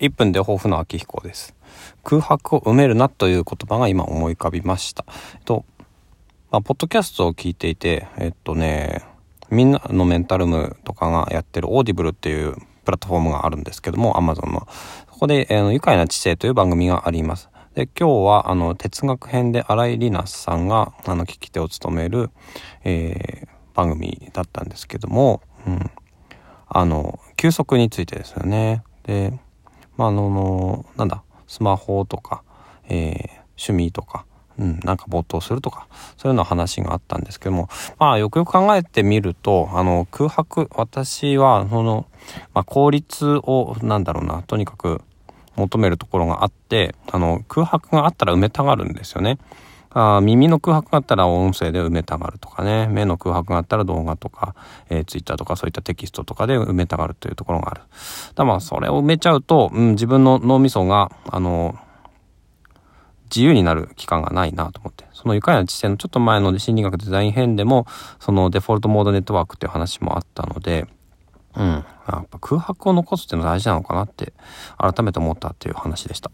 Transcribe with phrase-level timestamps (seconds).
[0.00, 1.54] 1分で抱負の秋彦です。
[2.02, 5.04] 空白を埋めるなという言葉が今思い浮かびました。
[5.34, 5.64] えっと、
[6.50, 9.02] まあ、ポッドキャストを聞いていて、えっとね、
[9.50, 12.54] みんなのメンタルムとかがやってるオーディブルっていう
[12.84, 14.66] プラットフォームがあるんですけども、アマゾンの。
[15.12, 17.50] そこで、えー、愉快な知性という番組があります。
[17.74, 22.30] で、今日は、あの、哲学編で新井里奈さんが、あの、聞き手を務める、
[22.84, 25.90] えー、番組だったんですけども、うん。
[26.68, 28.84] あの、休息についてですよね。
[29.04, 29.38] で、
[29.96, 32.42] まあ、あの、なんだ、スマホとか、
[32.88, 34.26] えー、趣味とか、
[34.58, 37.68] うん、なんか没頭するとか、そういうような話があったんですけども、
[37.98, 42.06] まあ、よくよく考えてみると、あの、空白、私は、その、
[42.52, 45.00] まあ、効率を、なんだろうな、とにかく
[45.56, 49.38] 求めるところがあって、あの、空白があったら埋めたがるんですよね。
[49.94, 54.56] あ耳の空白があったら音声で埋めたがるとかね、目の空白があったら動画とか、
[54.90, 57.82] えー、ツイッターとかそういったテキストとかで埋めたがるというところがある。
[58.34, 61.78] だまあ、それを埋めちゃうと、うん、自分の脳みそが、あの、
[63.34, 65.04] 自由になる期間がないなと思って。
[65.12, 67.86] その愉快な知性のちょっと前の心理学デザイン編でも、
[68.18, 70.86] そのデフォルトモードネットワークっていう話もあったので、
[71.56, 71.64] うん。
[71.64, 71.84] や
[72.20, 74.32] っぱ空白を残すっていうのは大事なのかなって、
[74.76, 76.30] 改めて思ったっていう話でした。